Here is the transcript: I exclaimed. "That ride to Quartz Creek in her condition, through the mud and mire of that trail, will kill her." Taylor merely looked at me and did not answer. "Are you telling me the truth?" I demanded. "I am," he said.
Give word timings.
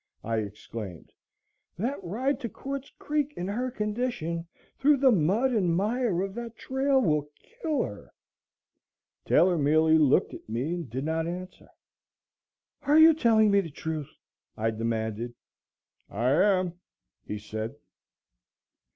I 0.23 0.37
exclaimed. 0.37 1.13
"That 1.77 2.03
ride 2.03 2.39
to 2.39 2.49
Quartz 2.49 2.89
Creek 2.97 3.35
in 3.37 3.47
her 3.49 3.69
condition, 3.69 4.47
through 4.79 4.97
the 4.97 5.11
mud 5.11 5.51
and 5.51 5.75
mire 5.75 6.23
of 6.23 6.33
that 6.33 6.55
trail, 6.57 6.99
will 6.99 7.29
kill 7.39 7.83
her." 7.83 8.11
Taylor 9.25 9.59
merely 9.59 9.99
looked 9.99 10.33
at 10.33 10.49
me 10.49 10.73
and 10.73 10.89
did 10.89 11.03
not 11.03 11.27
answer. 11.27 11.67
"Are 12.81 12.97
you 12.97 13.13
telling 13.13 13.51
me 13.51 13.61
the 13.61 13.69
truth?" 13.69 14.09
I 14.57 14.71
demanded. 14.71 15.35
"I 16.09 16.31
am," 16.31 16.79
he 17.27 17.37
said. 17.37 17.75